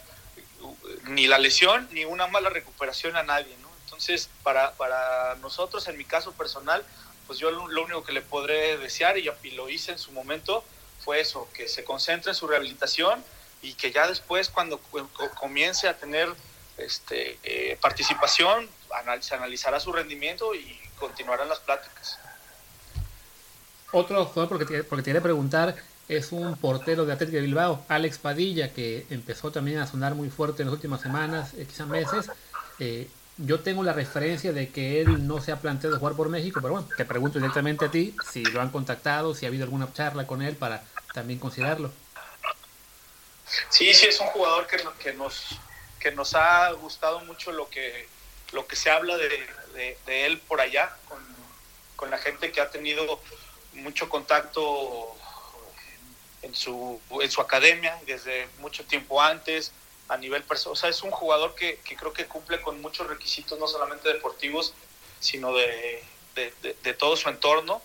[1.04, 3.70] ni la lesión ni una mala recuperación a nadie, ¿no?
[3.84, 6.84] Entonces, para, para nosotros, en mi caso personal,
[7.26, 10.12] pues yo lo, lo único que le podré desear, y, y, lo hice en su
[10.12, 10.64] momento,
[11.04, 13.24] fue eso, que se concentre en su rehabilitación
[13.62, 14.80] y que ya después, cuando
[15.38, 16.28] comience a tener
[16.80, 18.68] este, eh, participación,
[19.02, 22.18] anal se analizará su rendimiento y continuarán las pláticas.
[23.92, 25.74] Otro jugador, porque porque te quería preguntar,
[26.08, 30.28] es un portero de Atlético de Bilbao, Alex Padilla, que empezó también a sonar muy
[30.28, 32.30] fuerte en las últimas semanas, eh, quizás meses.
[32.78, 36.60] Eh, yo tengo la referencia de que él no se ha planteado jugar por México,
[36.60, 39.92] pero bueno, te pregunto directamente a ti si lo han contactado, si ha habido alguna
[39.92, 40.82] charla con él para
[41.14, 41.90] también considerarlo.
[43.68, 45.58] Sí, sí, es un jugador que, que nos,
[46.00, 48.08] que nos ha gustado mucho lo que,
[48.52, 49.46] lo que se habla de,
[50.06, 51.24] de, él por allá, con,
[51.94, 53.20] con la gente que ha tenido
[53.74, 55.14] mucho contacto
[56.42, 59.72] en su, en su academia desde mucho tiempo antes,
[60.08, 60.72] a nivel personal.
[60.72, 64.12] O sea, es un jugador que, que, creo que cumple con muchos requisitos, no solamente
[64.12, 64.74] deportivos,
[65.20, 66.02] sino de,
[66.34, 67.82] de, de, todo su entorno,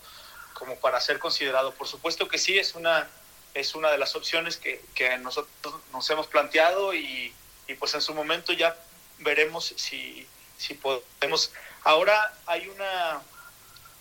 [0.54, 1.72] como para ser considerado.
[1.72, 3.08] Por supuesto que sí, es una,
[3.54, 7.32] es una de las opciones que, que nosotros nos hemos planteado y,
[7.66, 8.76] y, pues en su momento ya
[9.18, 10.26] veremos si,
[10.58, 11.52] si podemos.
[11.84, 13.22] Ahora hay una,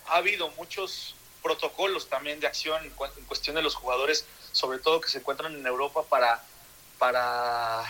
[0.08, 4.26] ha habido muchos protocolos también de acción en cuestión de los jugadores
[4.56, 6.42] sobre todo que se encuentran en Europa para,
[6.98, 7.84] para,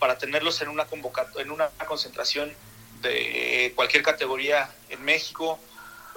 [0.00, 0.84] para tenerlos en una,
[1.36, 2.52] en una concentración
[3.00, 5.60] de cualquier categoría en México.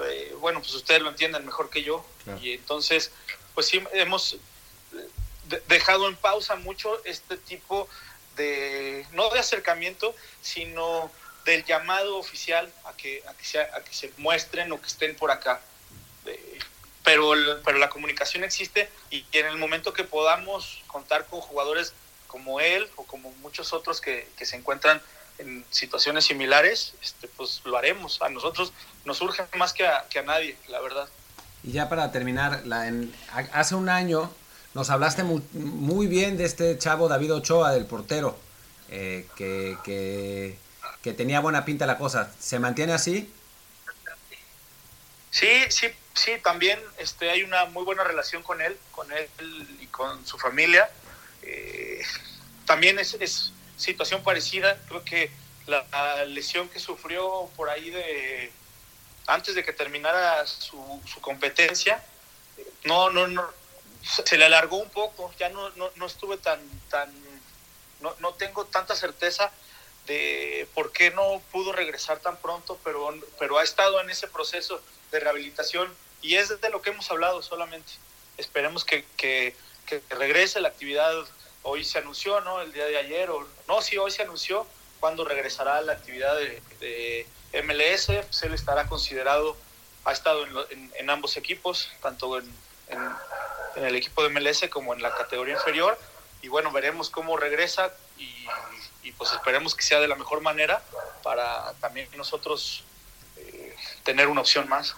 [0.04, 2.04] Eh, bueno, pues ustedes lo entienden mejor que yo.
[2.24, 2.40] Claro.
[2.42, 3.12] Y entonces,
[3.54, 4.38] pues sí, hemos
[5.68, 7.88] dejado en pausa mucho este tipo
[8.36, 11.12] de, no de acercamiento, sino
[11.46, 15.16] del llamado oficial a que, a que, sea, a que se muestren o que estén
[15.16, 15.62] por acá.
[16.26, 16.60] Eh,
[17.04, 17.34] pero,
[17.66, 21.94] pero la comunicación existe y en el momento que podamos contar con jugadores
[22.28, 25.02] como él o como muchos otros que, que se encuentran
[25.40, 28.22] en situaciones similares, este, pues lo haremos.
[28.22, 28.72] A nosotros
[29.06, 31.10] nos urge más que a, que a nadie, la verdad.
[31.64, 32.92] Y ya para terminar, la,
[33.54, 34.32] hace un año
[34.74, 38.38] nos hablaste muy, muy, bien de este chavo David Ochoa, del portero,
[38.90, 42.32] eh, que, que, tenía buena pinta la cosa.
[42.40, 43.32] ¿Se mantiene así?
[45.30, 49.28] Sí, sí, sí, también este, hay una muy buena relación con él, con él
[49.80, 50.90] y con su familia.
[51.42, 52.02] Eh,
[52.66, 55.32] también es, es, situación parecida, creo que
[55.68, 58.52] la, la, lesión que sufrió por ahí de
[59.28, 62.04] antes de que terminara su, su competencia,
[62.84, 63.44] no, no, no,
[64.02, 66.60] se le alargó un poco, ya no, no, no estuve tan,
[66.90, 67.12] tan,
[68.00, 69.52] no, no tengo tanta certeza
[70.08, 74.82] de por qué no pudo regresar tan pronto, pero, pero ha estado en ese proceso
[75.12, 77.92] de rehabilitación y es de lo que hemos hablado solamente.
[78.38, 81.14] Esperemos que, que, que regrese la actividad.
[81.64, 82.62] Hoy se anunció, ¿no?
[82.62, 84.66] El día de ayer, o no, sí, hoy se anunció
[85.00, 86.62] cuando regresará la actividad de,
[87.52, 88.06] de MLS.
[88.06, 89.56] Pues él estará considerado,
[90.06, 92.46] ha estado en, en, en ambos equipos, tanto en,
[92.90, 93.00] en,
[93.76, 95.98] el equipo de MLS como en la categoría inferior.
[96.42, 98.46] Y bueno, veremos cómo regresa y,
[99.04, 100.82] y pues esperemos que sea de la mejor manera
[101.24, 102.84] para también nosotros
[103.38, 104.96] eh, tener una opción más.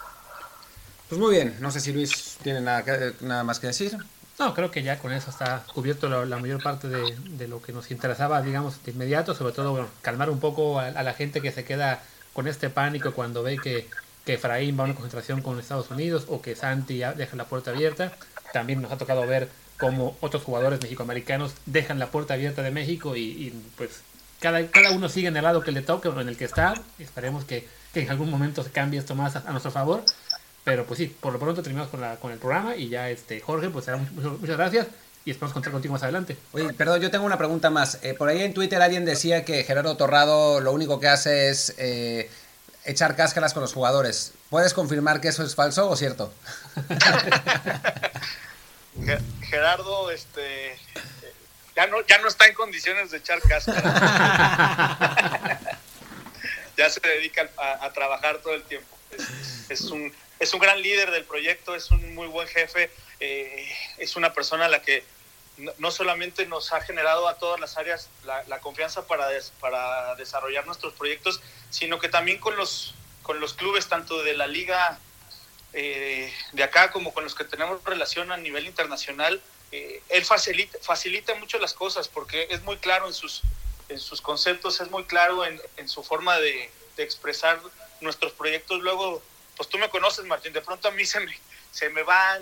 [1.08, 3.96] Pues muy bien, no sé si Luis tiene nada, que, nada más que decir.
[4.38, 7.90] No, creo que ya con eso está cubierto la, mayor parte de, lo que nos
[7.90, 11.64] interesaba, digamos, de inmediato, sobre todo bueno, calmar un poco a, la gente que se
[11.64, 13.88] queda con este pánico cuando ve que,
[14.24, 17.44] que Efraín va a una concentración con Estados Unidos o que Santi ya deja la
[17.44, 18.16] puerta abierta.
[18.54, 23.16] También nos ha tocado ver cómo otros jugadores mexicoamericanos dejan la puerta abierta de México
[23.16, 24.00] y, pues
[24.40, 26.74] cada, cada uno sigue en el lado que le toque o en el que está.
[26.98, 30.04] Esperemos que, que en algún momento se cambie esto más a nuestro favor
[30.64, 33.40] pero pues sí, por lo pronto terminamos con, la, con el programa y ya, este
[33.40, 33.86] Jorge, pues
[34.40, 34.86] muchas, gracias
[35.26, 36.36] y esperamos contar contigo más adelante.
[36.52, 37.98] Oye, perdón, yo tengo una pregunta más.
[38.02, 41.74] Eh, por ahí en Twitter alguien decía que Gerardo Torrado lo único que hace es
[41.78, 42.30] eh,
[42.84, 44.32] echar cáscaras con los jugadores.
[44.54, 46.32] ¿Puedes confirmar que eso es falso o cierto?
[49.50, 50.78] Gerardo, este,
[51.74, 53.82] ya no, ya no está en condiciones de echar cáscaras.
[56.76, 58.96] ya se dedica a, trabajar todo el tiempo.
[59.68, 64.14] es un es un gran líder del proyecto, es un muy buen jefe, eh, es
[64.14, 65.02] una persona a la que
[65.78, 69.26] no, solamente nos ha generado a todas las áreas la, confianza para,
[69.58, 71.40] para desarrollar nuestros proyectos,
[71.70, 75.00] sino que también con los, con los clubes, tanto de la liga
[75.72, 80.78] eh, de acá como con los que tenemos relación a nivel internacional, eh, él facilita,
[80.80, 83.42] facilita mucho las cosas porque es muy claro en sus,
[83.88, 87.60] en sus conceptos, es muy claro en, en su forma de, de expresar
[88.00, 88.80] nuestros proyectos.
[88.82, 89.20] Luego
[89.56, 91.36] pues tú me conoces, Martín, de pronto a mí se me,
[91.70, 92.38] se me va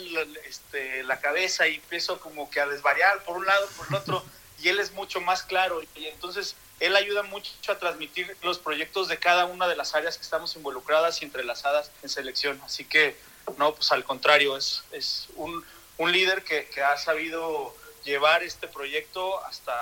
[0.47, 4.25] este, la cabeza y empiezo como que a desvariar por un lado, por el otro,
[4.61, 9.09] y él es mucho más claro, y entonces él ayuda mucho a transmitir los proyectos
[9.09, 12.61] de cada una de las áreas que estamos involucradas y entrelazadas en selección.
[12.65, 13.17] Así que,
[13.57, 15.65] no, pues al contrario, es, es un,
[15.99, 19.73] un líder que, que ha sabido llevar este proyecto hasta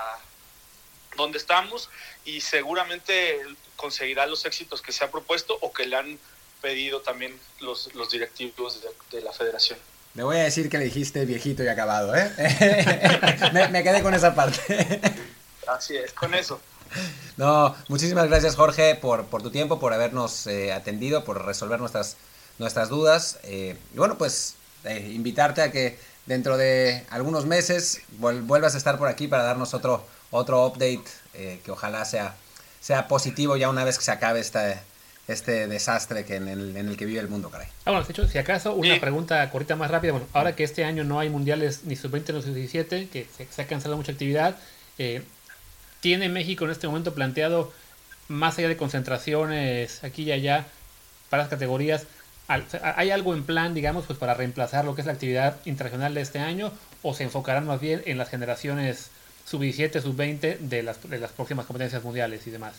[1.17, 1.89] donde estamos
[2.25, 3.41] y seguramente
[3.77, 6.19] conseguirá los éxitos que se ha propuesto o que le han
[6.61, 9.79] pedido también los, los directivos de, la federación.
[10.13, 12.31] Me voy a decir que le dijiste viejito y acabado, ¿eh?
[13.73, 15.01] me, quedé con esa parte.
[15.67, 16.61] Así es, con eso.
[17.37, 22.16] No, muchísimas gracias Jorge por, por tu tiempo, por habernos eh, atendido, por resolver nuestras,
[22.59, 23.38] nuestras dudas.
[23.44, 28.98] Eh, y bueno, pues eh, invitarte a que dentro de algunos meses vuelvas a estar
[28.98, 32.35] por aquí para darnos otro, otro update que ojalá sea,
[32.81, 34.83] sea positivo ya una vez que se acabe esta,
[35.31, 37.68] este desastre que en el, en el que vive el mundo, caray.
[37.85, 40.12] Ah, bueno, de hecho, si acaso, una pregunta cortita más rápida.
[40.12, 43.66] Bueno, ahora que este año no hay mundiales ni sub-20 ni sub-17, que se, ha
[43.66, 44.57] cancelado mucha actividad,
[44.98, 45.22] eh,
[46.01, 47.73] ¿tiene México en este momento planteado,
[48.29, 50.67] más allá de concentraciones aquí y allá,
[51.29, 52.07] para las categorías,
[52.49, 56.21] ¿hay algo en plan, digamos, pues para reemplazar lo que es la actividad internacional de
[56.21, 56.73] este año?
[57.03, 59.11] ¿O se enfocarán más bien en las generaciones
[59.47, 62.75] sub-17, sub-20 de las, de las próximas competencias mundiales y demás?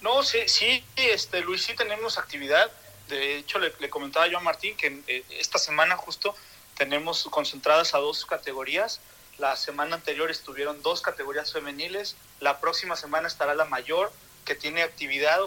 [0.00, 2.70] No, sí, sí, este, Luis, sí tenemos actividad.
[3.08, 6.34] De hecho, le, comentaba yo a Martín que eh, esta semana justo
[6.76, 9.00] tenemos concentradas a dos categorías.
[9.40, 12.14] La semana anterior estuvieron dos categorías femeniles.
[12.40, 14.12] La próxima semana estará la mayor,
[14.44, 15.40] que tiene actividad,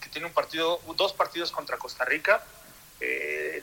[0.00, 2.44] que tiene un partido, dos partidos contra Costa Rica.
[3.00, 3.62] Eh,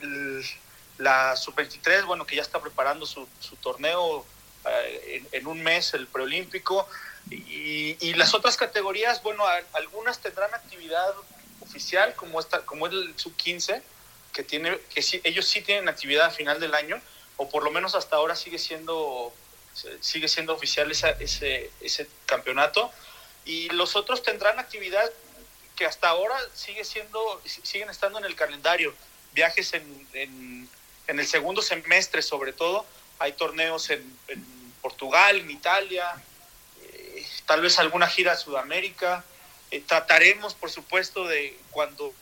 [0.98, 3.28] la sub-23, bueno, que ya está preparando su,
[3.62, 4.26] torneo
[4.66, 6.88] eh, en, un mes, el preolímpico.
[7.30, 11.14] Y, las otras categorías, bueno, algunas tendrán actividad
[11.60, 13.82] oficial, como, esta, como el sub-15,
[14.32, 17.02] que, tiene, que sí, ellos sí tienen actividad a final del año,
[17.36, 19.34] o por lo menos hasta ahora sigue siendo,
[20.00, 22.92] sigue siendo oficial ese, ese campeonato.
[23.46, 25.12] Y los otros tendrán actividad
[25.76, 28.94] que hasta ahora sigue siendo, siguen estando en el calendario.
[29.34, 30.70] Viajes en, en,
[31.20, 32.86] el segundo semestre, sobre todo.
[33.20, 34.18] Hay torneos en,
[34.82, 36.14] Portugal, en Italia,
[37.48, 39.24] tal vez alguna gira a Sudamérica.
[39.72, 42.14] Eh, trataremos, por supuesto, de cuando,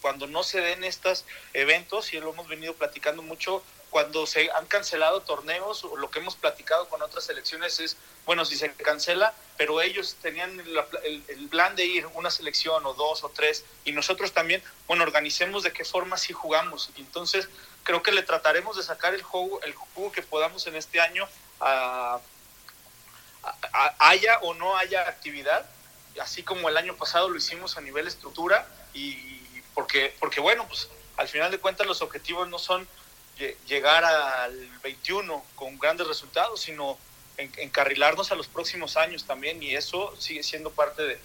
[0.00, 4.66] cuando no se den estos eventos, y lo hemos venido platicando mucho, cuando se han
[4.66, 9.32] cancelado torneos, o lo que hemos platicado con otras selecciones es, bueno, si se cancela,
[9.56, 14.32] pero ellos tenían el, plan de ir una selección o dos o tres, y nosotros
[14.32, 16.90] también, bueno, organicemos de qué forma sí jugamos.
[16.96, 17.48] Entonces,
[17.84, 21.26] creo que le trataremos de sacar el juego, el juego que podamos en este año
[21.60, 22.20] a
[23.98, 25.66] haya o no haya actividad,
[26.20, 29.40] así como el año pasado lo hicimos a nivel estructura, y
[29.76, 32.88] porque, porque bueno, pues al final de cuentas los objetivos no son
[33.68, 36.96] llegar al 21 con grandes resultados, sino
[37.36, 41.18] encarrilarnos a los próximos años también, y eso sigue siendo parte de,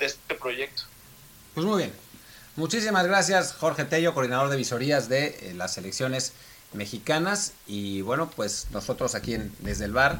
[0.00, 0.82] este proyecto.
[1.54, 1.94] Pues muy bien.
[2.56, 6.32] Muchísimas gracias, Jorge Tello, coordinador de visorías de eh, las selecciones
[6.72, 7.52] mexicanas.
[7.68, 10.18] Y bueno, pues nosotros aquí en, desde el bar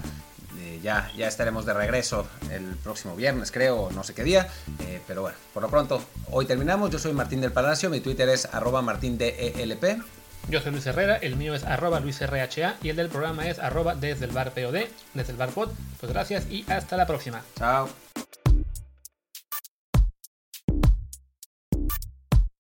[0.59, 4.49] eh, ya, ya estaremos de regreso el próximo viernes, creo, no sé qué día.
[4.81, 6.91] Eh, pero bueno, por lo pronto, hoy terminamos.
[6.91, 10.03] Yo soy Martín del Palacio, mi Twitter es arroba martindelp.
[10.49, 12.49] Yo soy Luis Herrera, el mío es arroba luisrha
[12.83, 15.71] y el del programa es arroba desde el bar POD, desde el bar pod.
[16.01, 17.43] Pues gracias y hasta la próxima.
[17.57, 17.89] Chao.